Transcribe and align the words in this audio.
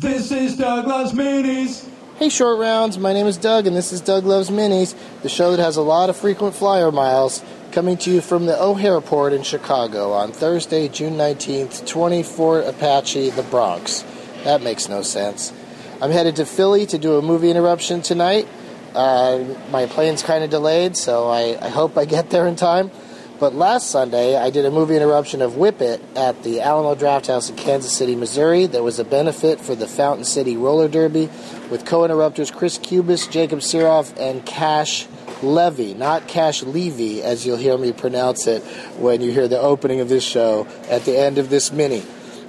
This 0.00 0.32
is 0.32 0.56
Doug 0.56 0.88
Loves 0.88 1.12
Minis. 1.12 1.88
Hey, 2.16 2.28
short 2.28 2.58
rounds. 2.58 2.98
My 2.98 3.12
name 3.12 3.28
is 3.28 3.36
Doug, 3.36 3.68
and 3.68 3.76
this 3.76 3.92
is 3.92 4.00
Doug 4.00 4.24
Loves 4.24 4.50
Minis, 4.50 4.92
the 5.22 5.28
show 5.28 5.52
that 5.52 5.62
has 5.62 5.76
a 5.76 5.82
lot 5.82 6.10
of 6.10 6.16
frequent 6.16 6.56
flyer 6.56 6.90
miles, 6.90 7.44
coming 7.70 7.96
to 7.98 8.10
you 8.10 8.20
from 8.20 8.46
the 8.46 8.60
O'Hare 8.60 9.00
Port 9.00 9.32
in 9.32 9.44
Chicago 9.44 10.10
on 10.10 10.32
Thursday, 10.32 10.88
June 10.88 11.12
19th, 11.12 11.86
24 11.86 12.62
Apache, 12.62 13.30
the 13.30 13.44
Bronx. 13.44 14.04
That 14.42 14.62
makes 14.62 14.88
no 14.88 15.02
sense. 15.02 15.52
I'm 16.02 16.10
headed 16.10 16.34
to 16.36 16.44
Philly 16.44 16.86
to 16.86 16.98
do 16.98 17.16
a 17.16 17.22
movie 17.22 17.52
interruption 17.52 18.02
tonight. 18.02 18.48
Uh, 18.96 19.44
my 19.70 19.86
plane's 19.86 20.24
kind 20.24 20.42
of 20.42 20.50
delayed, 20.50 20.96
so 20.96 21.28
I, 21.28 21.56
I 21.64 21.68
hope 21.68 21.96
I 21.96 22.04
get 22.04 22.30
there 22.30 22.48
in 22.48 22.56
time. 22.56 22.90
But 23.44 23.54
last 23.54 23.90
Sunday, 23.90 24.36
I 24.38 24.48
did 24.48 24.64
a 24.64 24.70
movie 24.70 24.96
interruption 24.96 25.42
of 25.42 25.58
Whip 25.58 25.82
It 25.82 26.02
at 26.16 26.44
the 26.44 26.62
Alamo 26.62 26.94
Drafthouse 26.94 27.50
in 27.50 27.56
Kansas 27.56 27.94
City, 27.94 28.16
Missouri. 28.16 28.64
There 28.64 28.82
was 28.82 28.98
a 28.98 29.04
benefit 29.04 29.60
for 29.60 29.74
the 29.74 29.86
Fountain 29.86 30.24
City 30.24 30.56
Roller 30.56 30.88
Derby 30.88 31.28
with 31.70 31.84
co 31.84 32.06
interrupters 32.06 32.50
Chris 32.50 32.78
Cubis, 32.78 33.26
Jacob 33.26 33.58
Siroff, 33.58 34.18
and 34.18 34.46
Cash 34.46 35.06
Levy, 35.42 35.92
not 35.92 36.26
Cash 36.26 36.62
Levy, 36.62 37.22
as 37.22 37.44
you'll 37.44 37.58
hear 37.58 37.76
me 37.76 37.92
pronounce 37.92 38.46
it 38.46 38.62
when 38.96 39.20
you 39.20 39.30
hear 39.30 39.46
the 39.46 39.60
opening 39.60 40.00
of 40.00 40.08
this 40.08 40.24
show 40.24 40.66
at 40.88 41.04
the 41.04 41.14
end 41.14 41.36
of 41.36 41.50
this 41.50 41.70
mini. 41.70 42.02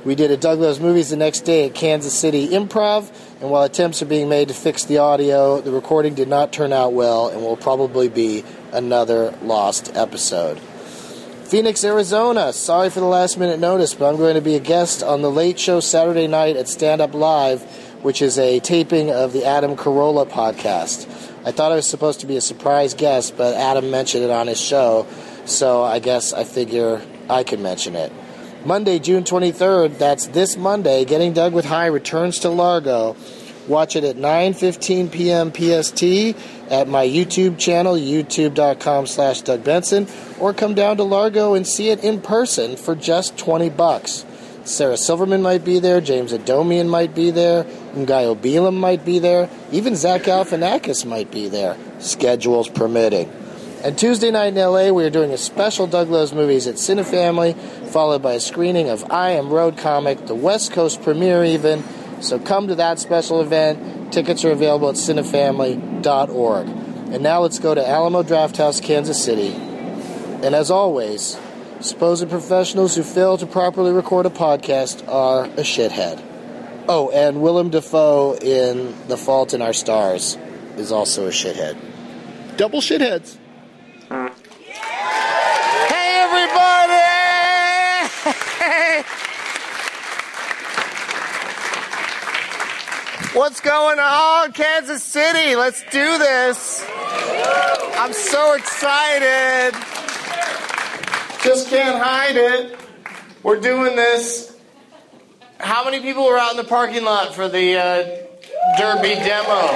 We 0.05 0.15
did 0.15 0.31
a 0.31 0.37
Doug 0.37 0.59
Loves 0.59 0.79
Movies 0.79 1.09
the 1.09 1.17
next 1.17 1.41
day 1.41 1.65
at 1.65 1.75
Kansas 1.75 2.17
City 2.17 2.47
Improv, 2.47 3.11
and 3.41 3.49
while 3.49 3.63
attempts 3.63 4.01
are 4.01 4.05
being 4.05 4.29
made 4.29 4.47
to 4.47 4.53
fix 4.53 4.85
the 4.85 4.99
audio, 4.99 5.59
the 5.59 5.71
recording 5.71 6.13
did 6.13 6.29
not 6.29 6.53
turn 6.53 6.71
out 6.71 6.93
well 6.93 7.27
and 7.27 7.41
will 7.41 7.57
probably 7.57 8.07
be 8.07 8.45
another 8.71 9.37
lost 9.41 9.93
episode. 9.93 10.57
Phoenix, 11.45 11.83
Arizona. 11.83 12.51
Sorry 12.51 12.89
for 12.89 13.01
the 13.01 13.05
last 13.05 13.37
minute 13.37 13.59
notice, 13.59 13.93
but 13.93 14.09
I'm 14.09 14.17
going 14.17 14.33
to 14.33 14.41
be 14.41 14.55
a 14.55 14.59
guest 14.59 15.03
on 15.03 15.21
the 15.21 15.29
late 15.29 15.59
show 15.59 15.79
Saturday 15.79 16.25
night 16.25 16.55
at 16.55 16.67
Stand 16.67 17.01
Up 17.01 17.13
Live, 17.13 17.61
which 18.01 18.23
is 18.23 18.39
a 18.39 18.59
taping 18.61 19.11
of 19.11 19.31
the 19.31 19.45
Adam 19.45 19.75
Carolla 19.75 20.27
podcast. 20.27 21.05
I 21.45 21.51
thought 21.51 21.71
I 21.71 21.75
was 21.75 21.87
supposed 21.87 22.21
to 22.21 22.25
be 22.25 22.35
a 22.35 22.41
surprise 22.41 22.95
guest, 22.95 23.37
but 23.37 23.53
Adam 23.53 23.91
mentioned 23.91 24.23
it 24.23 24.31
on 24.31 24.47
his 24.47 24.59
show, 24.59 25.05
so 25.45 25.83
I 25.83 25.99
guess 25.99 26.33
I 26.33 26.45
figure 26.45 26.99
I 27.29 27.43
can 27.43 27.61
mention 27.61 27.95
it. 27.95 28.11
Monday, 28.65 28.97
June 28.97 29.23
23rd, 29.23 29.99
that's 29.99 30.25
this 30.25 30.57
Monday, 30.57 31.05
Getting 31.05 31.33
Doug 31.33 31.53
with 31.53 31.65
High 31.65 31.85
returns 31.85 32.39
to 32.39 32.49
Largo. 32.49 33.15
Watch 33.67 33.95
it 33.95 34.03
at 34.03 34.15
9.15 34.15 35.11
p.m. 35.11 35.51
PST 35.51 36.71
at 36.71 36.87
my 36.87 37.05
YouTube 37.05 37.57
channel, 37.57 37.95
youtube.com 37.95 39.07
slash 39.07 39.41
Doug 39.41 39.63
Benson, 39.63 40.07
or 40.39 40.53
come 40.53 40.75
down 40.75 40.97
to 40.97 41.03
Largo 41.03 41.55
and 41.55 41.65
see 41.65 41.89
it 41.89 42.03
in 42.03 42.21
person 42.21 42.75
for 42.75 42.95
just 42.95 43.37
20 43.37 43.69
bucks. 43.71 44.25
Sarah 44.65 44.97
Silverman 44.97 45.41
might 45.41 45.63
be 45.63 45.79
there, 45.79 46.01
James 46.01 46.33
Adomian 46.33 46.89
might 46.89 47.13
be 47.13 47.29
there, 47.29 47.63
Ngaio 47.93 48.35
Bealum 48.35 48.75
might 48.77 49.05
be 49.05 49.19
there, 49.19 49.49
even 49.71 49.95
Zach 49.95 50.23
Galifianakis 50.23 51.05
might 51.05 51.29
be 51.29 51.47
there, 51.47 51.77
schedules 51.99 52.67
permitting. 52.67 53.31
And 53.83 53.95
Tuesday 53.95 54.31
night 54.31 54.47
in 54.47 54.55
LA, 54.55 54.89
we 54.89 55.03
are 55.03 55.11
doing 55.11 55.31
a 55.31 55.37
special 55.37 55.85
Doug 55.85 56.09
Loves 56.09 56.33
movies 56.33 56.65
at 56.65 56.75
Cinefamily, 56.75 57.55
followed 57.89 58.23
by 58.23 58.33
a 58.33 58.39
screening 58.39 58.89
of 58.89 59.11
I 59.11 59.31
Am 59.31 59.49
Road 59.49 59.77
Comic, 59.77 60.25
the 60.25 60.33
West 60.33 60.71
Coast 60.71 61.03
premiere 61.03 61.45
even, 61.45 61.83
so 62.21 62.39
come 62.39 62.67
to 62.67 62.75
that 62.75 62.99
special 62.99 63.41
event. 63.41 64.13
Tickets 64.13 64.45
are 64.45 64.51
available 64.51 64.89
at 64.89 64.95
cinefamily.org. 64.95 66.67
And 66.67 67.21
now 67.21 67.41
let's 67.41 67.59
go 67.59 67.75
to 67.75 67.87
Alamo 67.87 68.23
Drafthouse, 68.23 68.81
Kansas 68.81 69.23
City. 69.23 69.53
And 69.53 70.55
as 70.55 70.71
always, 70.71 71.37
supposed 71.79 72.27
professionals 72.29 72.95
who 72.95 73.03
fail 73.03 73.37
to 73.37 73.45
properly 73.45 73.91
record 73.91 74.25
a 74.25 74.29
podcast 74.29 75.07
are 75.07 75.45
a 75.45 75.63
shithead. 75.63 76.21
Oh, 76.87 77.09
and 77.09 77.41
Willem 77.41 77.69
Dafoe 77.69 78.35
in 78.35 78.95
The 79.07 79.17
Fault 79.17 79.53
in 79.53 79.61
Our 79.61 79.73
Stars 79.73 80.37
is 80.77 80.91
also 80.91 81.27
a 81.27 81.31
shithead. 81.31 81.77
Double 82.57 82.79
shitheads. 82.79 83.37
Hey, 84.09 84.29
everybody! 86.21 87.05
What's 93.35 93.59
going 93.59 93.99
on, 93.99 94.53
Kansas 94.53 95.03
City? 95.03 95.57
Let's 95.57 95.83
do 95.91 96.17
this. 96.17 96.85
I'm 96.87 98.13
so 98.13 98.53
excited. 98.53 99.73
Just 101.43 101.69
can't 101.69 102.01
hide 102.01 102.37
it. 102.37 102.79
We're 103.43 103.59
doing 103.59 103.97
this. 103.97 104.57
How 105.59 105.83
many 105.83 105.99
people 105.99 106.23
were 106.25 106.37
out 106.37 106.51
in 106.51 106.57
the 106.57 106.63
parking 106.63 107.03
lot 107.03 107.35
for 107.35 107.49
the 107.49 107.75
uh, 107.75 108.03
Derby 108.77 109.15
demo? 109.15 109.67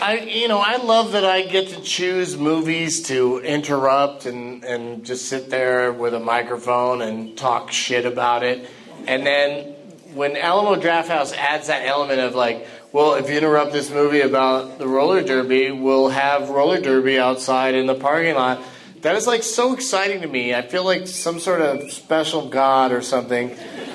I, 0.00 0.28
you 0.32 0.48
know, 0.48 0.60
I 0.60 0.78
love 0.78 1.12
that 1.12 1.26
I 1.26 1.42
get 1.42 1.68
to 1.68 1.82
choose 1.82 2.38
movies 2.38 3.02
to 3.08 3.40
interrupt 3.40 4.24
and, 4.24 4.64
and 4.64 5.04
just 5.04 5.26
sit 5.26 5.50
there 5.50 5.92
with 5.92 6.14
a 6.14 6.20
microphone 6.20 7.02
and 7.02 7.36
talk 7.36 7.70
shit 7.70 8.06
about 8.06 8.42
it. 8.42 8.66
And 9.06 9.26
then 9.26 9.74
when 10.14 10.36
Alamo 10.36 10.80
Drafthouse 10.80 11.34
adds 11.36 11.68
that 11.68 11.86
element 11.86 12.20
of 12.20 12.34
like, 12.34 12.66
well, 12.92 13.14
if 13.14 13.30
you 13.30 13.36
interrupt 13.36 13.72
this 13.72 13.90
movie 13.90 14.20
about 14.20 14.78
the 14.78 14.86
roller 14.86 15.22
derby, 15.22 15.70
we'll 15.70 16.10
have 16.10 16.50
roller 16.50 16.80
derby 16.80 17.18
outside 17.18 17.74
in 17.74 17.86
the 17.86 17.94
parking 17.94 18.34
lot. 18.34 18.62
That 19.00 19.16
is 19.16 19.26
like 19.26 19.42
so 19.42 19.72
exciting 19.72 20.20
to 20.20 20.28
me. 20.28 20.54
I 20.54 20.62
feel 20.62 20.84
like 20.84 21.06
some 21.06 21.40
sort 21.40 21.60
of 21.60 21.90
special 21.90 22.48
god 22.48 22.92
or 22.92 23.02
something 23.02 23.48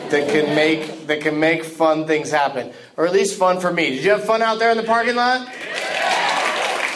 that 0.10 0.30
can 0.30 0.56
make 0.56 1.08
that 1.08 1.22
can 1.22 1.40
make 1.40 1.64
fun 1.64 2.08
things 2.08 2.32
happen, 2.32 2.74
or 2.98 3.06
at 3.06 3.14
least 3.14 3.38
fun 3.38 3.60
for 3.60 3.72
me. 3.72 3.92
Did 3.92 4.04
you 4.04 4.12
have 4.12 4.26
fun 4.26 4.42
out 4.42 4.60
there 4.60 4.72
in 4.72 4.78
the 4.78 4.84
parking 4.84 5.16
lot? 5.16 5.42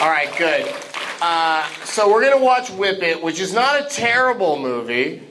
All 0.02 0.10
right, 0.10 0.30
good. 0.38 0.74
Uh, 1.22 1.66
so 1.86 2.12
we're 2.12 2.24
gonna 2.24 2.44
watch 2.44 2.70
Whip 2.72 3.02
It, 3.04 3.24
which 3.24 3.40
is 3.40 3.54
not 3.54 3.80
a 3.80 3.86
terrible 3.90 4.58
movie. 4.60 5.22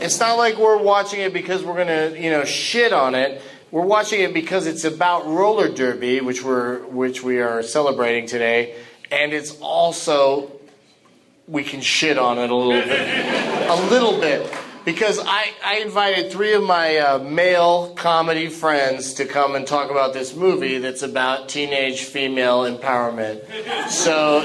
It's 0.00 0.18
not 0.18 0.38
like 0.38 0.56
we're 0.58 0.82
watching 0.82 1.20
it 1.20 1.32
because 1.32 1.62
we're 1.62 1.76
gonna, 1.76 2.16
you 2.16 2.30
know, 2.30 2.44
shit 2.44 2.92
on 2.92 3.14
it. 3.14 3.42
We're 3.70 3.86
watching 3.86 4.20
it 4.20 4.34
because 4.34 4.66
it's 4.66 4.84
about 4.84 5.26
roller 5.26 5.68
derby, 5.68 6.20
which 6.20 6.42
we're 6.44 6.80
which 6.86 7.22
we 7.22 7.40
are 7.40 7.62
celebrating 7.62 8.26
today, 8.26 8.74
and 9.10 9.32
it's 9.32 9.58
also 9.60 10.52
we 11.48 11.64
can 11.64 11.80
shit 11.80 12.18
on 12.18 12.38
it 12.38 12.50
a 12.50 12.54
little 12.54 12.82
bit, 12.82 13.68
a 13.68 13.74
little 13.90 14.20
bit, 14.20 14.52
because 14.84 15.18
I 15.18 15.52
I 15.64 15.76
invited 15.78 16.30
three 16.32 16.52
of 16.52 16.62
my 16.62 16.98
uh, 16.98 17.18
male 17.18 17.94
comedy 17.94 18.48
friends 18.48 19.14
to 19.14 19.24
come 19.24 19.54
and 19.54 19.66
talk 19.66 19.90
about 19.90 20.12
this 20.12 20.36
movie 20.36 20.78
that's 20.78 21.02
about 21.02 21.48
teenage 21.48 22.02
female 22.02 22.64
empowerment. 22.64 23.40
So. 23.88 24.42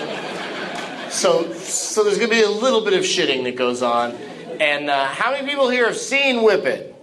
So, 1.09 1.53
so 1.53 2.03
there's 2.03 2.17
going 2.17 2.29
to 2.29 2.35
be 2.35 2.43
a 2.43 2.49
little 2.49 2.81
bit 2.81 2.93
of 2.93 3.05
shitting 3.05 3.45
that 3.45 3.55
goes 3.55 3.81
on. 3.81 4.13
And 4.59 4.89
uh, 4.89 5.05
how 5.05 5.31
many 5.31 5.47
people 5.47 5.69
here 5.69 5.85
have 5.85 5.97
seen 5.97 6.41
Whip 6.41 6.65
It? 6.65 6.95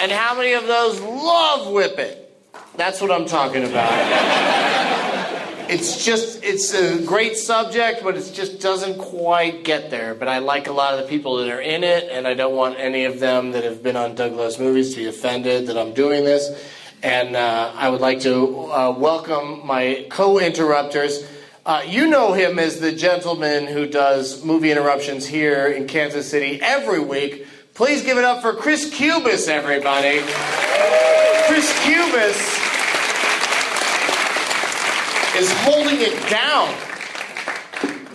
And 0.00 0.10
how 0.10 0.36
many 0.36 0.54
of 0.54 0.66
those 0.66 1.00
love 1.00 1.72
Whip 1.72 1.96
It? 1.98 2.20
That's 2.76 3.00
what 3.00 3.12
I'm 3.12 3.24
talking 3.24 3.62
about. 3.62 3.92
it's 5.70 6.04
just, 6.04 6.42
it's 6.42 6.74
a 6.74 7.00
great 7.06 7.36
subject, 7.36 8.02
but 8.02 8.16
it 8.16 8.32
just 8.34 8.60
doesn't 8.60 8.98
quite 8.98 9.62
get 9.62 9.90
there. 9.90 10.12
But 10.12 10.26
I 10.26 10.38
like 10.38 10.66
a 10.66 10.72
lot 10.72 10.94
of 10.94 11.00
the 11.00 11.06
people 11.06 11.36
that 11.36 11.48
are 11.48 11.60
in 11.60 11.84
it, 11.84 12.08
and 12.10 12.26
I 12.26 12.34
don't 12.34 12.56
want 12.56 12.76
any 12.76 13.04
of 13.04 13.20
them 13.20 13.52
that 13.52 13.62
have 13.62 13.80
been 13.80 13.94
on 13.94 14.16
Doug 14.16 14.32
Loves 14.32 14.58
movies 14.58 14.90
to 14.94 14.96
be 14.96 15.06
offended 15.06 15.68
that 15.68 15.78
I'm 15.78 15.94
doing 15.94 16.24
this. 16.24 16.50
And 17.04 17.36
uh, 17.36 17.70
I 17.76 17.90
would 17.90 18.00
like 18.00 18.20
to 18.20 18.72
uh, 18.72 18.94
welcome 18.98 19.64
my 19.64 20.06
co 20.10 20.40
interrupters. 20.40 21.24
Uh, 21.66 21.82
you 21.86 22.06
know 22.08 22.34
him 22.34 22.58
as 22.58 22.78
the 22.78 22.92
gentleman 22.92 23.66
who 23.66 23.86
does 23.86 24.44
movie 24.44 24.70
interruptions 24.70 25.26
here 25.26 25.66
in 25.66 25.86
Kansas 25.86 26.30
City 26.30 26.60
every 26.60 27.00
week. 27.00 27.46
Please 27.72 28.02
give 28.02 28.18
it 28.18 28.24
up 28.24 28.42
for 28.42 28.52
Chris 28.52 28.94
Cubis, 28.94 29.48
everybody. 29.48 30.20
Chris 31.46 31.72
Cubis 31.82 32.36
is 35.36 35.50
holding 35.62 36.02
it 36.02 36.28
down. 36.28 36.74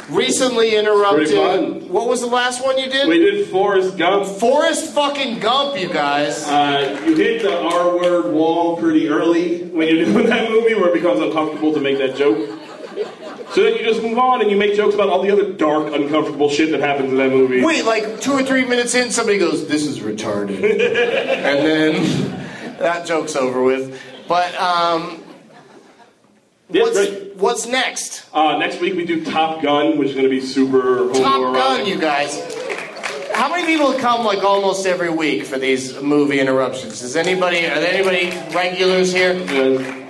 Recently 0.10 0.76
interrupted. 0.76 1.90
What 1.90 2.08
was 2.08 2.22
the 2.22 2.28
last 2.28 2.64
one 2.64 2.78
you 2.78 2.90
did? 2.90 3.08
We 3.08 3.18
did 3.18 3.48
Forrest 3.50 3.98
Gump. 3.98 4.28
Forrest 4.28 4.94
fucking 4.94 5.40
Gump, 5.40 5.80
you 5.80 5.90
guys. 5.90 6.48
Uh, 6.48 7.02
you 7.06 7.16
hit 7.16 7.42
the 7.42 7.60
R 7.60 7.98
word 7.98 8.32
wall 8.32 8.78
pretty 8.78 9.08
early 9.08 9.64
when 9.64 9.88
you're 9.88 10.06
doing 10.06 10.26
that 10.30 10.50
movie 10.50 10.76
where 10.76 10.90
it 10.90 10.94
becomes 10.94 11.20
uncomfortable 11.20 11.74
to 11.74 11.80
make 11.80 11.98
that 11.98 12.16
joke. 12.16 12.59
So 13.54 13.64
then 13.64 13.74
you 13.76 13.84
just 13.84 14.02
move 14.04 14.18
on 14.20 14.42
and 14.42 14.52
you 14.52 14.58
make 14.58 14.76
jokes 14.76 14.94
about 14.94 15.10
all 15.10 15.24
the 15.24 15.32
other 15.32 15.52
dark, 15.54 15.92
uncomfortable 15.94 16.50
shit 16.50 16.70
that 16.72 16.82
happens 16.82 17.12
in 17.12 17.18
that 17.18 17.32
movie. 17.32 17.64
Wait, 17.64 17.84
like 17.84 18.22
two 18.22 18.34
or 18.34 18.44
three 18.44 18.64
minutes 18.64 18.94
in, 18.94 19.10
somebody 19.12 19.40
goes, 19.40 19.68
"This 19.68 19.86
is 19.88 20.00
retarded," 20.00 20.62
and 20.64 21.66
then 21.66 22.78
that 22.78 23.08
joke's 23.08 23.36
over 23.36 23.64
with. 23.64 24.00
But 24.28 24.54
um, 24.56 25.24
Yeah, 26.70 26.84
what's, 26.84 26.98
right. 26.98 27.36
what's 27.38 27.66
next? 27.68 28.26
Uh, 28.32 28.58
next 28.60 28.80
week 28.80 28.94
we 28.96 29.06
do 29.06 29.26
Top 29.26 29.64
Gun, 29.64 29.98
which 29.98 30.10
is 30.10 30.14
going 30.14 30.26
to 30.26 30.30
be 30.30 30.42
super 30.42 31.10
Top. 31.14 31.54
Gun, 31.56 31.88
you 31.88 31.98
guys. 32.00 32.38
how 33.34 33.50
many 33.50 33.66
people 33.66 33.94
come 33.96 34.24
like 34.24 34.44
almost 34.44 34.86
every 34.86 35.10
week 35.10 35.44
for 35.46 35.58
these 35.58 36.00
movie 36.04 36.40
interruptions? 36.40 37.02
Is 37.02 37.16
anybody? 37.16 37.66
Are 37.66 37.80
there 37.80 37.94
anybody 37.96 38.30
regulars 38.56 39.12
here? 39.12 39.34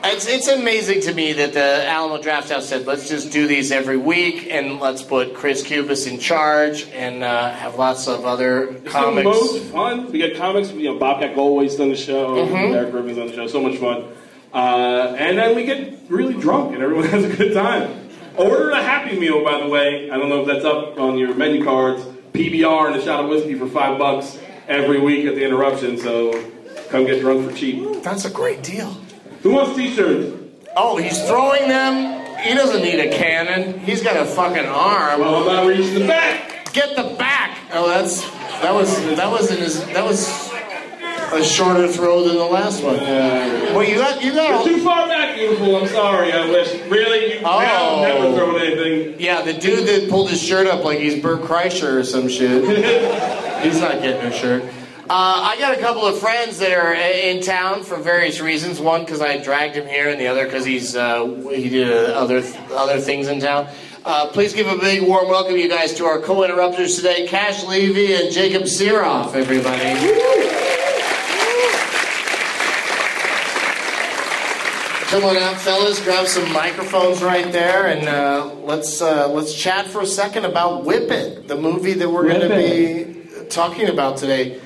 It's, 0.02 0.28
it's 0.28 0.48
amazing 0.48 1.02
to 1.02 1.14
me 1.14 1.34
that 1.34 1.54
the 1.54 1.86
Alamo 1.88 2.22
Drafthouse 2.22 2.62
said, 2.64 2.86
let's 2.88 3.10
just 3.10 3.32
do 3.32 3.48
these 3.48 3.72
every 3.72 3.98
week 3.98 4.48
and 4.50 4.80
let's 4.80 5.04
put 5.04 5.36
Chris 5.36 5.62
Cubis 5.64 6.08
in 6.08 6.20
charge 6.20 6.88
and 6.90 7.24
uh, 7.24 7.52
have 7.52 7.76
lots 7.76 8.08
of 8.08 8.26
other 8.26 8.70
It's 8.70 8.92
comics. 8.92 9.18
the 9.18 9.24
most 9.24 9.64
fun. 9.66 10.12
We 10.12 10.20
got 10.20 10.38
comics. 10.38 10.72
You 10.72 10.94
know, 10.94 11.00
Bobcat 11.00 11.36
Goldthwait's 11.36 11.80
on 11.80 11.90
the 11.90 11.96
show. 11.98 12.36
Mm-hmm. 12.36 12.74
Erik 12.74 12.92
Griffin's 12.92 13.18
on 13.18 13.28
the 13.28 13.34
show. 13.34 13.48
So 13.48 13.62
much 13.62 13.78
fun. 13.78 14.06
Uh, 14.54 15.16
and 15.20 15.38
then 15.38 15.56
we 15.56 15.66
get 15.66 16.00
really 16.10 16.34
drunk, 16.34 16.74
and 16.74 16.82
everyone 16.82 17.06
has 17.10 17.26
a 17.26 17.36
good 17.36 17.54
time. 17.54 18.10
Order 18.36 18.72
a 18.72 18.82
Happy 18.82 19.20
Meal, 19.20 19.44
by 19.44 19.60
the 19.60 19.68
way. 19.68 20.10
I 20.10 20.18
don't 20.18 20.30
know 20.30 20.42
if 20.42 20.48
that's 20.48 20.66
up 20.66 20.98
on 20.98 21.18
your 21.18 21.36
menu 21.36 21.64
cards. 21.64 22.02
PBR 22.34 22.88
and 22.88 22.96
a 22.96 23.04
shot 23.04 23.24
of 23.24 23.30
whiskey 23.30 23.56
for 23.56 23.68
five 23.68 24.00
bucks 24.00 24.40
every 24.68 25.00
week 25.00 25.26
at 25.26 25.36
the 25.36 25.44
interruption. 25.44 25.98
So 25.98 26.32
come 26.90 27.06
get 27.06 27.20
drunk 27.22 27.50
for 27.50 27.56
cheap. 27.56 28.02
That's 28.02 28.26
a 28.26 28.30
great 28.30 28.64
deal. 28.64 28.96
Who 29.44 29.54
wants 29.54 29.76
T-shirts? 29.78 30.36
Oh, 30.76 30.98
he's 30.98 31.22
throwing 31.28 31.68
them. 31.68 32.16
He 32.40 32.54
doesn't 32.54 32.82
need 32.82 33.00
a 33.00 33.10
cannon. 33.16 33.80
He's 33.80 34.02
got 34.04 34.16
a 34.16 34.26
fucking 34.26 34.66
arm. 34.66 35.20
Well, 35.22 35.36
I'm 35.42 35.46
not 35.48 35.68
reaching 35.68 35.96
the 35.96 36.08
back. 36.08 36.72
Get 36.74 36.96
the 36.96 37.16
back. 37.18 37.58
Oh, 37.74 37.88
that's 37.88 38.22
that 38.62 38.74
was 38.74 38.96
that 39.16 39.30
was 39.32 39.52
in 39.52 39.58
his 39.58 39.84
that 39.88 40.06
was 40.06 40.28
a 41.34 41.44
shorter 41.44 41.88
throw 41.88 42.24
than 42.28 42.38
the 42.38 42.44
last 42.46 42.82
one. 42.84 42.98
well, 42.98 43.84
you 43.84 43.96
got 43.96 44.24
you 44.24 44.34
got. 44.34 44.64
Too 44.66 44.82
far 44.84 45.08
back, 45.08 45.36
beautiful. 45.36 45.76
I'm 45.76 45.88
sorry. 45.88 46.32
I 46.32 46.50
wish. 46.50 46.72
Really? 46.90 47.34
You 47.40 47.42
Oh. 47.46 48.02
never 48.02 48.36
thrown 48.36 48.60
anything. 48.62 49.20
Yeah, 49.20 49.42
the 49.42 49.54
dude 49.54 49.88
that 49.88 50.10
pulled 50.10 50.30
his 50.30 50.42
shirt 50.42 50.68
up 50.68 50.84
like 50.86 51.00
he's 51.00 51.22
Bert 51.22 51.42
Kreischer 51.42 51.98
or 52.00 52.04
some 52.04 52.28
shit. 52.30 52.64
he's 53.64 53.82
not 53.82 54.02
getting 54.02 54.22
a 54.22 54.32
shirt. 54.32 54.64
Uh, 55.12 55.42
I 55.44 55.58
got 55.58 55.76
a 55.76 55.82
couple 55.82 56.06
of 56.06 56.20
friends 56.20 56.60
that 56.60 56.72
are 56.72 56.94
in 56.94 57.42
town 57.42 57.82
for 57.82 57.98
various 57.98 58.40
reasons. 58.42 58.80
One 58.80 59.06
because 59.06 59.22
I 59.22 59.38
dragged 59.38 59.76
him 59.76 59.88
here, 59.88 60.08
and 60.08 60.22
the 60.22 60.28
other 60.28 60.46
because 60.46 60.64
he's 60.64 60.96
uh, 60.96 61.26
he 61.50 61.68
did 61.68 61.90
uh, 61.90 62.14
other 62.14 62.44
other 62.70 63.00
things 63.00 63.28
in 63.28 63.40
town. 63.40 63.70
Uh, 64.06 64.28
please 64.28 64.54
give 64.54 64.68
a 64.68 64.78
big 64.78 65.02
warm 65.02 65.28
welcome, 65.28 65.58
you 65.58 65.68
guys, 65.68 65.96
to 65.96 66.06
our 66.06 66.20
co-interrupters 66.20 66.96
today, 66.96 67.26
Cash 67.26 67.64
Levy 67.64 68.14
and 68.14 68.32
Jacob 68.32 68.64
Siroff. 68.68 69.34
Everybody. 69.34 69.96
Come 75.10 75.24
on 75.24 75.38
out, 75.38 75.60
fellas. 75.60 76.00
Grab 76.04 76.28
some 76.28 76.54
microphones 76.54 77.24
right 77.24 77.52
there, 77.52 77.88
and 77.88 78.08
uh, 78.08 78.54
let's 78.62 79.02
uh, 79.02 79.28
let's 79.28 79.56
chat 79.56 79.88
for 79.88 80.02
a 80.02 80.06
second 80.06 80.46
about 80.46 80.86
Whip 80.86 81.10
It, 81.10 81.48
the 81.48 81.58
movie 81.58 81.94
that 81.94 82.08
we're 82.08 82.28
going 82.28 82.48
to 82.48 82.56
be 82.56 83.48
talking 83.50 83.90
about 83.90 84.18
today. 84.18 84.62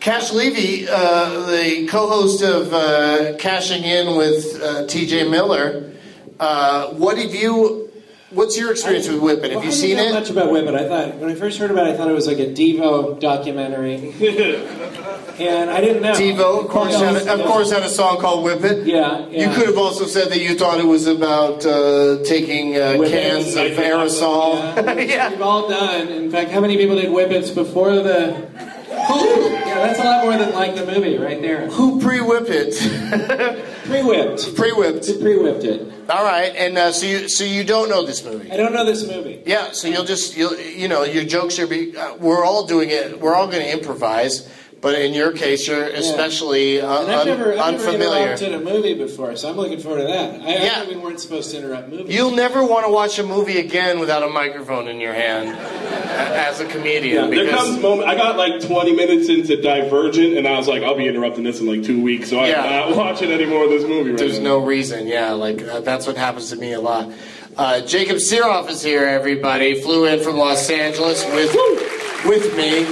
Cash 0.00 0.32
Levy, 0.32 0.86
uh, 0.88 1.46
the 1.50 1.86
co-host 1.88 2.42
of 2.42 2.72
uh, 2.72 3.36
Cashing 3.38 3.82
In 3.82 4.16
with 4.16 4.60
uh, 4.62 4.86
T.J. 4.86 5.28
Miller. 5.28 5.92
Uh, 6.38 6.88
what 6.90 7.18
have 7.18 7.34
you? 7.34 7.90
What's 8.30 8.58
your 8.58 8.70
experience 8.72 9.08
with 9.08 9.20
Whip 9.20 9.38
It? 9.38 9.52
Have 9.52 9.56
Well, 9.56 9.64
you 9.64 9.70
I 9.70 9.74
seen 9.74 9.96
didn't 9.96 10.12
it? 10.16 10.20
much 10.20 10.30
about 10.30 10.50
Whip 10.52 10.66
It. 10.66 10.74
I 10.74 10.86
thought 10.88 11.14
when 11.16 11.30
I 11.30 11.34
first 11.34 11.58
heard 11.58 11.70
about 11.70 11.86
it, 11.86 11.94
I 11.94 11.96
thought 11.96 12.08
it 12.08 12.14
was 12.14 12.26
like 12.26 12.38
a 12.38 12.46
Devo 12.52 13.18
documentary, 13.18 13.94
and 15.40 15.70
I 15.70 15.80
didn't 15.80 16.02
know. 16.02 16.12
Devo, 16.12 16.64
of 16.64 16.68
course, 16.70 16.94
had 16.94 17.16
a, 17.16 17.32
of 17.34 17.46
course, 17.46 17.72
had 17.72 17.82
a 17.82 17.88
song 17.88 18.18
called 18.20 18.44
"Whip 18.44 18.62
It." 18.64 18.86
Yeah, 18.86 19.26
You 19.28 19.48
could 19.54 19.66
have 19.66 19.78
also 19.78 20.04
said 20.06 20.28
that 20.30 20.40
you 20.40 20.56
thought 20.58 20.78
it 20.78 20.86
was 20.86 21.06
about 21.06 21.64
uh, 21.64 22.22
taking 22.24 22.76
uh, 22.76 22.98
cans 23.08 23.54
of 23.56 23.72
aerosol. 23.72 24.76
Yeah, 24.76 25.00
yeah. 25.00 25.30
we've 25.30 25.40
all 25.42 25.68
done. 25.68 26.08
In 26.08 26.30
fact, 26.30 26.50
how 26.50 26.60
many 26.60 26.76
people 26.76 26.96
did 26.96 27.10
Whippets 27.10 27.50
before 27.54 27.94
the? 27.96 28.46
That's 29.78 29.98
a 29.98 30.04
lot 30.04 30.24
more 30.24 30.36
than 30.38 30.52
like 30.54 30.74
the 30.74 30.86
movie 30.86 31.18
right 31.18 31.40
there. 31.40 31.68
Who 31.70 32.00
pre-whip 32.00 32.46
it? 32.48 32.74
Pre-whipped. 33.86 34.56
pre-whipped. 34.56 35.06
Who 35.06 35.20
pre-whipped 35.20 35.64
it? 35.64 36.10
All 36.10 36.24
right, 36.24 36.52
and 36.56 36.76
uh, 36.76 36.92
so 36.92 37.06
you 37.06 37.28
so 37.28 37.44
you 37.44 37.62
don't 37.64 37.88
know 37.88 38.04
this 38.04 38.24
movie. 38.24 38.50
I 38.50 38.56
don't 38.56 38.72
know 38.72 38.84
this 38.84 39.06
movie. 39.06 39.42
Yeah, 39.46 39.72
so 39.72 39.88
you'll 39.88 40.04
just 40.04 40.36
you'll 40.36 40.58
you 40.58 40.88
know 40.88 41.04
your 41.04 41.24
jokes 41.24 41.58
are 41.58 41.66
be 41.66 41.96
uh, 41.96 42.14
we're 42.16 42.44
all 42.44 42.66
doing 42.66 42.90
it. 42.90 43.20
We're 43.20 43.34
all 43.34 43.46
going 43.46 43.62
to 43.62 43.72
improvise, 43.72 44.48
but 44.80 44.94
in 45.00 45.14
your 45.14 45.32
case, 45.32 45.66
you're 45.66 45.84
especially 45.84 46.80
uh, 46.80 47.02
And 47.02 47.10
I've 47.10 47.20
un- 47.20 47.26
never, 47.26 47.52
I've 47.52 47.72
never 47.72 47.86
unfamiliar. 47.88 48.22
interrupted 48.34 48.54
a 48.54 48.60
movie 48.60 48.94
before, 48.94 49.34
so 49.36 49.48
I'm 49.50 49.56
looking 49.56 49.80
forward 49.80 50.02
to 50.02 50.06
that. 50.06 50.40
I, 50.40 50.44
I 50.44 50.48
Yeah. 50.48 50.68
thought 50.78 50.88
we 50.88 50.96
weren't 50.96 51.20
supposed 51.20 51.50
to 51.52 51.58
interrupt 51.58 51.88
movies. 51.88 52.14
You'll 52.14 52.30
never 52.34 52.64
want 52.64 52.86
to 52.86 52.92
watch 52.92 53.18
a 53.18 53.22
movie 53.22 53.58
again 53.58 53.98
without 53.98 54.22
a 54.22 54.28
microphone 54.28 54.88
in 54.88 55.00
your 55.00 55.12
hand 55.14 55.48
as 55.58 56.60
a 56.60 56.66
comedian. 56.66 57.30
There 57.30 57.44
because 57.44 57.58
comes 57.60 57.78
a 57.78 57.80
moment. 57.80 58.08
I 58.08 58.14
got 58.16 58.36
like 58.36 58.60
20 58.60 58.94
minutes 58.94 59.28
into 59.28 59.60
Divergent, 59.60 60.36
and 60.36 60.46
I 60.46 60.56
was 60.58 60.68
like, 60.68 60.82
I'll 60.82 60.94
be 60.96 61.08
interrupting 61.08 61.44
this 61.44 61.60
in 61.60 61.66
like 61.66 61.82
two 61.82 62.00
weeks, 62.02 62.30
so 62.30 62.38
I'm 62.40 62.48
Yeah. 62.48 62.62
not 62.86 62.96
watching 62.96 63.30
any 63.32 63.46
more 63.46 63.64
of 63.64 63.70
this 63.70 63.82
movie 63.84 64.10
right 64.10 64.18
There's 64.18 64.38
now. 64.38 64.44
no 64.50 64.58
reason, 64.58 65.06
yeah. 65.06 65.32
Like 65.32 65.62
uh, 65.62 65.80
that's 65.80 66.06
what 66.06 66.16
happens 66.16 66.50
to 66.50 66.56
me 66.56 66.72
a 66.72 66.80
lot. 66.80 67.10
Uh, 67.56 67.80
Jacob 67.80 68.16
Siroff 68.18 68.68
is 68.68 68.82
here. 68.82 69.06
Everybody 69.06 69.80
flew 69.80 70.04
in 70.04 70.20
from 70.22 70.36
Los 70.36 70.68
Angeles 70.68 71.24
with 71.24 71.56
with 72.26 72.54
me, 72.56 72.84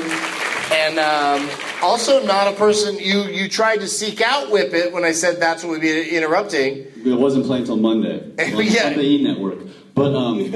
and 0.84 0.98
um, 0.98 1.50
also 1.82 2.25
not 2.25 2.52
a 2.52 2.56
person 2.56 2.96
you 2.98 3.22
you 3.25 3.48
tried 3.48 3.81
to 3.81 3.88
seek 3.88 4.20
out 4.20 4.50
Whip 4.50 4.72
It 4.72 4.92
when 4.92 5.04
I 5.04 5.12
said 5.12 5.40
that's 5.40 5.64
what 5.64 5.72
we'd 5.72 5.81
be 5.81 6.16
interrupting. 6.16 6.86
It 7.04 7.19
wasn't 7.19 7.46
playing 7.46 7.62
until 7.62 7.76
Monday 7.76 8.20
on 8.38 8.64
Yeah. 8.64 8.82
Sunday 8.82 9.02
E 9.04 9.22
Network. 9.22 9.58
But 9.94 10.14
um, 10.14 10.52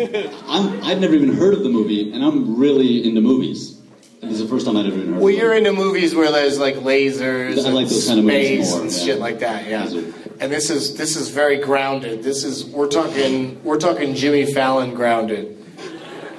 I'm, 0.49 0.83
I've 0.83 0.99
never 0.99 1.15
even 1.15 1.33
heard 1.33 1.55
of 1.55 1.63
the 1.63 1.69
movie, 1.69 2.13
and 2.13 2.25
I'm 2.25 2.59
really 2.59 3.07
into 3.09 3.21
movies. 3.21 3.81
This 4.21 4.33
is 4.33 4.41
the 4.41 4.49
first 4.49 4.67
time 4.67 4.77
I've 4.77 4.87
ever 4.87 4.97
even 4.97 5.13
heard. 5.13 5.23
Well, 5.23 5.33
of 5.33 5.39
you're 5.39 5.55
into 5.55 5.73
movies 5.73 6.13
where 6.15 6.33
there's 6.33 6.59
like 6.59 6.75
lasers 6.77 7.65
I 7.65 7.71
like 7.71 7.83
and 7.83 7.91
those 7.91 8.07
kind 8.09 8.19
of 8.19 8.25
movies 8.25 8.69
space 8.69 8.71
more, 8.73 8.81
and 8.83 8.91
yeah. 8.91 8.99
shit 8.99 9.19
like 9.21 9.39
that. 9.41 9.67
Yeah, 9.69 9.85
and 10.41 10.53
this 10.53 10.71
is 10.71 10.97
this 10.97 11.15
is 11.17 11.29
very 11.31 11.59
grounded. 11.59 12.25
This 12.25 12.43
is 12.43 12.65
we're 12.65 12.89
talking 12.89 13.63
we're 13.63 13.79
talking 13.79 14.15
Jimmy 14.15 14.53
Fallon 14.53 14.93
grounded. 14.95 15.55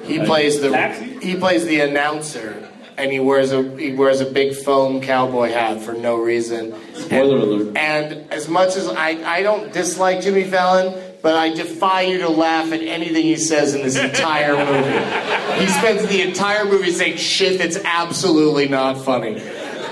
He 0.03 0.19
plays 0.25 0.59
the 0.59 0.71
Taxi? 0.71 1.19
he 1.25 1.35
plays 1.35 1.65
the 1.65 1.80
announcer, 1.81 2.68
and 3.00 3.12
he 3.12 3.19
wears 3.19 3.51
a 3.51 3.63
he 3.78 3.94
wears 3.94 4.22
a 4.22 4.25
big 4.25 4.56
foam 4.56 5.01
cowboy 5.01 5.50
hat 5.50 5.81
for 5.81 5.94
no 5.94 6.18
reason. 6.18 6.75
Spoiler 6.94 7.38
and, 7.38 7.44
alert. 7.44 7.78
And 7.78 8.31
as 8.31 8.48
much 8.48 8.75
as 8.75 8.88
I 8.88 9.10
I 9.25 9.42
don't 9.42 9.72
dislike 9.74 10.22
Jimmy 10.22 10.44
Fallon. 10.44 11.06
But 11.22 11.36
I 11.36 11.54
defy 11.54 12.04
you 12.04 12.19
to 12.19 12.30
laugh 12.30 12.72
at 12.72 12.80
anything 12.80 13.24
he 13.24 13.36
says 13.36 13.75
in 13.75 13.81
this 13.81 13.98
entire 13.98 14.56
movie. 14.56 15.60
He 15.60 15.68
spends 15.68 16.07
the 16.07 16.22
entire 16.22 16.63
movie 16.63 16.92
saying 16.92 17.18
shit 17.18 17.57
that's 17.57 17.75
absolutely 17.84 18.69
not 18.69 19.04
funny. 19.04 19.42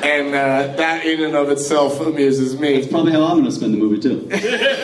And 0.04 0.34
uh, 0.36 0.76
that 0.78 1.06
in 1.06 1.24
and 1.24 1.36
of 1.36 1.50
itself 1.50 2.00
amuses 2.00 2.60
me. 2.60 2.76
That's 2.76 2.88
probably 2.88 3.12
how 3.14 3.24
I'm 3.26 3.34
going 3.38 3.46
to 3.46 3.52
spend 3.52 3.74
the 3.74 3.78
movie 3.78 4.00
too. 4.00 4.30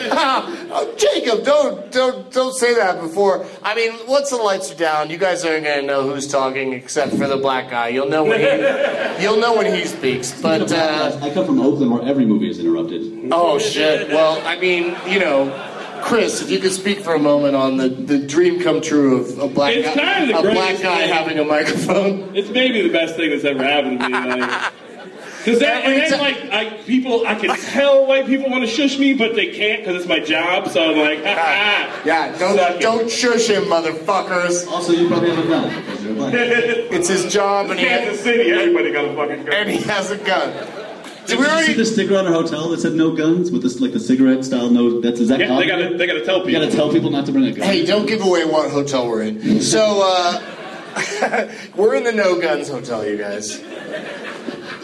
Oh, 0.76 0.92
Jacob, 0.96 1.44
don't 1.44 1.92
don't 1.92 2.32
don't 2.32 2.52
say 2.52 2.74
that 2.74 3.00
before. 3.00 3.46
I 3.62 3.76
mean, 3.76 3.92
once 4.08 4.30
the 4.30 4.36
lights 4.36 4.72
are 4.72 4.76
down, 4.76 5.08
you 5.08 5.18
guys 5.18 5.44
aren't 5.44 5.64
gonna 5.64 5.82
know 5.82 6.02
who's 6.02 6.26
talking 6.26 6.72
except 6.72 7.12
for 7.12 7.28
the 7.28 7.36
black 7.36 7.70
guy. 7.70 7.88
You'll 7.88 8.08
know 8.08 8.24
when 8.24 8.40
he 8.40 8.46
you'll 9.22 9.38
know 9.38 9.56
when 9.56 9.72
he 9.72 9.84
speaks. 9.84 10.32
But 10.42 10.72
uh, 10.72 11.16
I 11.22 11.30
come 11.32 11.46
from 11.46 11.60
Oakland, 11.60 11.92
where 11.92 12.02
every 12.02 12.24
movie 12.26 12.50
is 12.50 12.58
interrupted. 12.58 13.28
oh 13.30 13.58
shit. 13.60 14.08
Well, 14.08 14.40
I 14.46 14.58
mean, 14.58 14.96
you 15.06 15.20
know. 15.20 15.70
Chris, 16.02 16.42
if 16.42 16.50
you 16.50 16.58
could 16.58 16.72
speak 16.72 16.98
for 17.00 17.14
a 17.14 17.18
moment 17.18 17.56
on 17.56 17.78
the, 17.78 17.88
the 17.88 18.18
dream 18.18 18.60
come 18.60 18.82
true 18.82 19.22
of 19.22 19.38
a 19.38 19.48
black 19.48 19.74
It's 19.74 19.88
guy, 19.88 19.94
kind 19.94 20.30
of 20.30 20.42
the 20.42 20.50
a 20.50 20.52
black 20.52 20.78
guy 20.82 20.98
thing. 21.06 21.08
having 21.14 21.38
a 21.38 21.44
microphone. 21.44 22.36
It's 22.36 22.50
maybe 22.50 22.82
the 22.82 22.90
best 22.92 23.16
thing 23.16 23.30
that's 23.30 23.44
ever 23.44 23.64
happened 23.64 24.00
to 24.00 24.08
me. 24.10 24.40
Like, 24.42 24.72
Cause 25.44 25.58
that, 25.60 25.84
and 25.84 25.92
then, 26.00 26.10
ti- 26.10 26.16
like, 26.18 26.50
I, 26.50 26.70
people, 26.84 27.26
I 27.26 27.34
can 27.34 27.54
tell 27.72 28.06
white 28.06 28.26
people 28.26 28.50
want 28.50 28.64
to 28.64 28.66
shush 28.70 28.98
me, 28.98 29.12
but 29.12 29.34
they 29.34 29.48
can't 29.54 29.82
because 29.82 29.96
it's 30.00 30.08
my 30.08 30.18
job. 30.18 30.68
So 30.68 30.90
I'm 30.92 30.98
like, 30.98 31.22
ha 31.22 31.34
ha. 31.34 32.02
Yeah, 32.04 32.36
don't 32.38 32.80
don't 32.80 33.10
shush 33.10 33.48
him, 33.48 33.64
motherfuckers. 33.64 34.66
Also, 34.68 34.92
you 34.92 35.06
probably 35.08 35.30
have 35.34 35.44
a 35.44 35.48
gun 35.48 35.68
because 35.84 36.04
you're 36.04 36.14
black. 36.14 36.34
It's 36.34 37.08
his 37.08 37.30
job, 37.32 37.70
and 37.70 37.78
he 37.78 37.86
has, 37.86 38.04
Kansas 38.06 38.22
City, 38.24 38.50
everybody 38.52 38.90
got 38.92 39.04
a 39.04 39.14
fucking 39.14 39.44
gun. 39.44 39.54
and 39.54 39.70
he 39.70 39.78
has 39.82 40.10
a 40.10 40.16
gun. 40.16 40.52
Did 41.26 41.38
we 41.38 41.44
Did 41.44 41.44
you 41.44 41.44
see 41.44 41.50
already? 41.50 41.72
the 41.74 41.84
sticker 41.86 42.16
on 42.18 42.26
our 42.26 42.32
hotel 42.32 42.68
that 42.70 42.80
said 42.80 42.92
"No 42.94 43.14
guns" 43.14 43.50
with 43.50 43.62
this 43.62 43.80
like 43.80 43.92
the 43.92 44.00
cigarette 44.00 44.44
style? 44.44 44.68
No, 44.70 45.00
that's 45.00 45.20
is 45.20 45.28
that 45.28 45.40
Yeah, 45.40 45.56
they 45.58 45.66
gotta, 45.66 45.96
they 45.96 46.06
gotta 46.06 46.24
tell 46.24 46.38
You 46.40 46.44
people. 46.46 46.60
gotta 46.62 46.72
tell 46.76 46.90
people 46.92 47.10
not 47.10 47.24
to 47.26 47.32
bring 47.32 47.44
a 47.46 47.52
gun. 47.52 47.66
Hey, 47.66 47.84
don't 47.84 48.06
give 48.06 48.22
away 48.22 48.44
what 48.44 48.70
hotel 48.70 49.08
we're 49.08 49.22
in. 49.22 49.60
So, 49.62 50.02
uh, 50.04 51.48
we're 51.76 51.94
in 51.96 52.04
the 52.04 52.12
no 52.12 52.40
guns 52.40 52.68
hotel, 52.68 53.06
you 53.06 53.16
guys. 53.18 53.58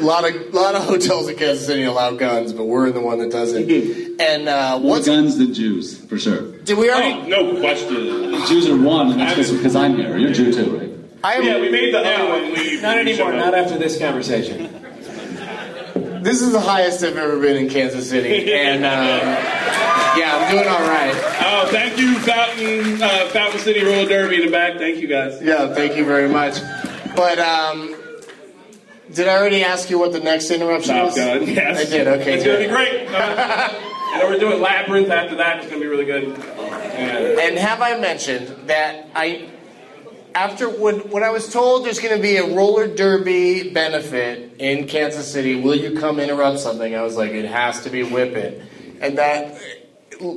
A 0.01 0.05
lot 0.05 0.25
of 0.29 0.55
lot 0.55 0.75
of 0.75 0.85
hotels 0.85 1.29
in 1.29 1.37
Kansas 1.37 1.67
City 1.67 1.83
allow 1.85 2.13
guns, 2.13 2.53
but 2.55 2.65
we're 2.65 2.87
in 2.87 2.95
the 2.95 3.01
one 3.01 3.19
that 3.19 3.31
doesn't. 3.31 3.71
And 4.21 4.49
uh, 4.49 4.79
More 4.79 5.01
guns 5.01 5.37
than 5.37 5.53
Jews, 5.53 5.99
for 6.07 6.19
sure. 6.19 6.53
did 6.63 6.79
we 6.79 6.89
Oh, 6.91 6.95
already? 6.95 7.29
no 7.29 7.61
question. 7.61 7.97
Jews 8.47 8.69
are 8.69 8.77
one, 8.77 9.13
and 9.13 9.21
that's 9.21 9.51
because 9.51 9.77
I'm 9.77 9.97
here. 9.97 10.17
You're 10.17 10.33
Jew 10.33 10.53
too, 10.53 10.77
right? 10.79 10.91
I 11.23 11.35
am, 11.35 11.45
Yeah, 11.45 11.61
we 11.61 11.71
made 11.71 11.93
the 11.93 11.99
other 12.01 12.29
one 12.29 12.55
leave. 12.55 12.81
Not 12.83 12.97
anymore. 12.99 13.33
Not 13.35 13.55
after 13.55 13.77
this 13.79 13.99
conversation. 13.99 14.69
This 16.23 16.41
is 16.43 16.53
the 16.53 16.61
highest 16.61 17.03
I've 17.05 17.17
ever 17.17 17.39
been 17.41 17.57
in 17.57 17.69
Kansas 17.71 18.09
City, 18.09 18.53
and 18.55 18.85
um, 18.85 19.21
yeah, 20.19 20.37
I'm 20.37 20.51
doing 20.55 20.69
all 20.69 20.81
right. 20.81 21.15
Oh, 21.43 21.69
thank 21.71 21.99
you, 21.99 22.15
Fountain, 22.21 23.03
uh, 23.03 23.29
Fountain 23.31 23.61
City 23.61 23.83
Roller 23.85 24.07
Derby 24.09 24.37
in 24.37 24.47
the 24.47 24.51
back. 24.53 24.79
Thank 24.79 24.99
you 25.01 25.09
guys. 25.09 25.41
Yeah, 25.43 25.75
thank 25.75 25.97
you 25.97 26.05
very 26.05 26.29
much. 26.29 26.59
But 27.17 27.39
um, 27.39 27.95
Did 29.13 29.27
I 29.29 29.37
already 29.39 29.65
ask 29.65 29.91
you 29.91 29.99
what 29.99 30.13
the 30.13 30.21
next 30.21 30.51
interruption 30.51 30.95
Top 30.95 31.07
was? 31.07 31.17
Gun, 31.17 31.47
yes. 31.47 31.87
I 31.87 31.91
did. 31.91 32.07
Okay, 32.07 32.35
It's 32.35 32.45
gonna 32.45 32.59
be 32.59 32.65
good. 32.67 32.75
great. 32.75 33.01
and 33.09 34.21
then 34.23 34.31
we're 34.31 34.39
doing 34.39 34.61
Labyrinth 34.61 35.11
after 35.11 35.37
that. 35.37 35.59
It's 35.59 35.67
gonna 35.67 35.81
be 35.81 35.87
really 35.89 36.05
good. 36.05 36.25
And 36.25 37.41
And 37.41 37.59
have 37.59 37.81
I 37.83 37.99
mentioned 37.99 38.69
that 38.69 39.09
I, 39.15 39.49
after 40.35 40.69
when 40.69 41.01
when 41.11 41.25
I 41.25 41.31
was 41.31 41.53
told 41.53 41.85
there's 41.85 41.99
going 41.99 42.15
to 42.15 42.23
be 42.23 42.37
a 42.37 42.47
roller 42.55 42.87
derby 42.87 43.71
benefit 43.71 44.55
in 44.61 44.87
Kansas 44.87 45.31
City, 45.33 45.57
will 45.61 45.75
you 45.75 45.99
come 45.99 46.21
interrupt 46.21 46.61
something? 46.61 46.95
I 46.95 47.03
was 47.03 47.17
like, 47.17 47.33
it 47.33 47.47
has 47.47 47.83
to 47.83 47.91
be 47.91 48.03
Whip 48.05 48.35
It, 48.37 48.63
and 49.01 49.19
that. 49.19 49.61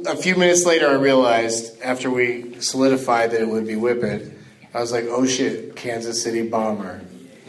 A 0.08 0.16
few 0.16 0.36
minutes 0.38 0.66
later, 0.66 0.88
I 0.88 0.94
realized 0.94 1.82
after 1.82 2.10
we 2.10 2.60
solidified 2.62 3.32
that 3.32 3.42
it 3.42 3.48
would 3.50 3.68
be 3.68 3.76
Whip 3.76 4.02
It, 4.02 4.32
I 4.74 4.80
was 4.80 4.94
like, 4.94 5.06
oh 5.10 5.26
shit, 5.28 5.76
Kansas 5.76 6.24
City 6.24 6.48
Bomber. 6.48 7.02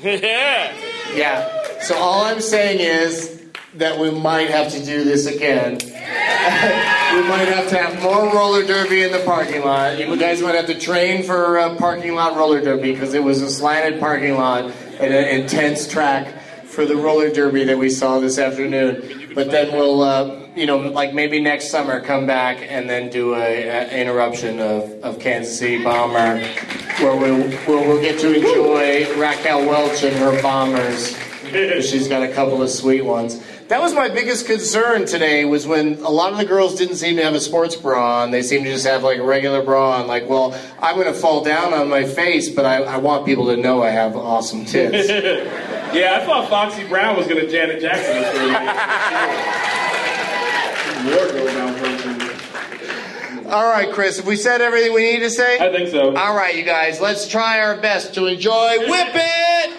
Yeah. 0.04 0.72
Yeah. 1.14 1.78
So 1.80 1.94
all 1.96 2.24
I'm 2.24 2.40
saying 2.40 2.80
is 2.80 3.40
that 3.74 4.00
we 4.00 4.10
might 4.10 4.50
have 4.50 4.72
to 4.72 4.84
do 4.84 5.04
this 5.04 5.26
again. 5.26 5.74
we 5.82 7.28
might 7.28 7.46
have 7.46 7.68
to 7.68 7.76
have 7.76 8.02
more 8.02 8.34
roller 8.34 8.64
derby 8.64 9.02
in 9.02 9.12
the 9.12 9.20
parking 9.20 9.62
lot. 9.62 9.96
You 9.98 10.16
guys 10.16 10.42
might 10.42 10.56
have 10.56 10.66
to 10.66 10.78
train 10.78 11.22
for 11.22 11.76
parking 11.78 12.14
lot 12.14 12.36
roller 12.36 12.60
derby 12.60 12.92
because 12.92 13.14
it 13.14 13.22
was 13.22 13.42
a 13.42 13.50
slanted 13.50 14.00
parking 14.00 14.34
lot 14.34 14.64
and 14.98 15.14
an 15.14 15.40
intense 15.40 15.86
track 15.86 16.42
for 16.64 16.84
the 16.84 16.96
roller 16.96 17.30
derby 17.30 17.62
that 17.64 17.78
we 17.78 17.90
saw 17.90 18.18
this 18.18 18.38
afternoon. 18.38 19.30
But 19.34 19.52
then 19.52 19.72
we'll, 19.72 20.02
uh, 20.02 20.43
you 20.54 20.66
know, 20.66 20.78
like 20.78 21.12
maybe 21.14 21.40
next 21.40 21.70
summer, 21.70 22.00
come 22.00 22.26
back 22.26 22.58
and 22.60 22.88
then 22.88 23.10
do 23.10 23.34
a, 23.34 23.68
a 23.68 24.00
interruption 24.00 24.60
of, 24.60 24.90
of 25.02 25.18
Kansas 25.18 25.58
City 25.58 25.82
Bomber, 25.82 26.38
where 26.98 27.16
we'll, 27.16 27.50
where 27.50 27.88
we'll 27.88 28.00
get 28.00 28.20
to 28.20 28.34
enjoy 28.34 29.20
Raquel 29.20 29.66
Welch 29.66 30.04
and 30.04 30.16
her 30.16 30.40
bombers. 30.42 31.16
She's 31.88 32.08
got 32.08 32.22
a 32.22 32.32
couple 32.32 32.62
of 32.62 32.70
sweet 32.70 33.02
ones. 33.02 33.44
That 33.68 33.80
was 33.80 33.94
my 33.94 34.08
biggest 34.10 34.46
concern 34.46 35.06
today 35.06 35.46
was 35.46 35.66
when 35.66 35.94
a 36.00 36.10
lot 36.10 36.32
of 36.32 36.38
the 36.38 36.44
girls 36.44 36.74
didn't 36.74 36.96
seem 36.96 37.16
to 37.16 37.24
have 37.24 37.34
a 37.34 37.40
sports 37.40 37.74
bra 37.76 38.22
on. 38.22 38.30
They 38.30 38.42
seemed 38.42 38.66
to 38.66 38.72
just 38.72 38.86
have 38.86 39.02
like 39.02 39.18
a 39.18 39.22
regular 39.24 39.62
bra 39.62 40.00
on. 40.00 40.06
Like, 40.06 40.28
well, 40.28 40.58
I'm 40.80 40.96
going 40.96 41.12
to 41.12 41.18
fall 41.18 41.42
down 41.42 41.72
on 41.72 41.88
my 41.88 42.04
face, 42.04 42.50
but 42.50 42.66
I, 42.66 42.82
I 42.82 42.96
want 42.98 43.24
people 43.24 43.46
to 43.46 43.56
know 43.56 43.82
I 43.82 43.88
have 43.90 44.16
awesome 44.16 44.64
tits. 44.64 45.70
Yeah, 45.94 46.18
I 46.20 46.26
thought 46.26 46.50
Foxy 46.50 46.82
Brown 46.88 47.16
was 47.16 47.28
gonna 47.28 47.46
Janet 47.48 47.80
Jackson 47.80 48.14
this. 48.14 48.34
Wardrobe 51.04 51.46
malfunction. 51.46 53.46
All 53.46 53.70
right, 53.70 53.92
Chris, 53.92 54.16
have 54.16 54.26
we 54.26 54.36
said 54.36 54.62
everything 54.62 54.94
we 54.94 55.12
need 55.12 55.20
to 55.20 55.30
say? 55.30 55.58
I 55.58 55.70
think 55.70 55.90
so. 55.90 56.16
All 56.16 56.34
right, 56.34 56.56
you 56.56 56.64
guys, 56.64 56.98
let's 57.00 57.28
try 57.28 57.60
our 57.60 57.76
best 57.76 58.14
to 58.14 58.26
enjoy 58.26 58.78
Whip 58.88 59.14
It! 59.14 59.70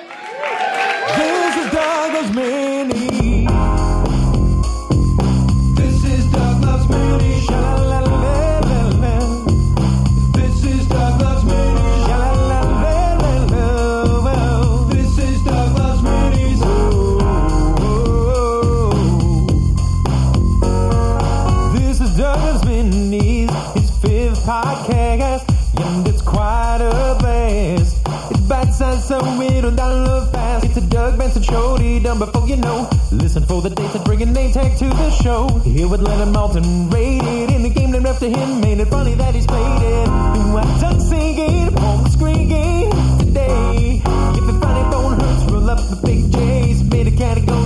Mini's 22.90 23.50
his 23.74 23.90
fifth 23.98 24.44
podcast, 24.46 25.44
and 25.82 26.08
it's 26.08 26.22
quite 26.22 26.80
a 26.82 27.18
blast. 27.20 27.98
It's 28.32 28.40
bite-sized, 28.42 29.06
so 29.06 29.18
it'll 29.42 29.72
download 29.72 30.32
fast. 30.32 30.66
It's 30.66 30.78
a 30.78 30.82
Doug 30.82 31.18
Benson 31.18 31.42
show, 31.42 31.78
done 31.78 32.20
before 32.20 32.48
you 32.48 32.58
know. 32.58 32.88
Listen 33.12 33.44
for 33.46 33.62
the 33.62 33.70
dates 33.70 33.96
and 33.96 34.04
bring 34.04 34.22
a 34.22 34.26
name 34.26 34.52
tag 34.52 34.78
to 34.78 34.86
the 34.86 35.10
show. 35.12 35.48
Here 35.60 35.88
with 35.88 36.02
Leonard 36.02 36.34
Maltin, 36.36 36.92
rated 36.94 37.50
in 37.56 37.64
the 37.64 37.70
game 37.70 37.92
named 37.92 38.06
after 38.06 38.28
him. 38.28 38.62
Made 38.62 38.80
it 38.80 38.88
funny 38.88 39.16
that 39.16 39.34
he's 39.34 39.48
played 39.48 39.82
it. 39.82 40.08
White 40.54 40.80
Tuck 40.80 41.02
singing 41.02 41.76
on 41.80 42.04
the 42.04 42.10
screen 42.10 42.48
game 42.48 42.92
today. 43.18 44.02
If 44.38 44.46
the 44.46 44.60
funny 44.62 44.92
bone 44.92 45.20
hurts, 45.20 45.52
roll 45.52 45.70
up 45.70 45.80
the 45.90 45.96
big 46.06 46.32
J's. 46.32 46.84
Made 46.84 47.08
a 47.08 47.12
category 47.18 47.65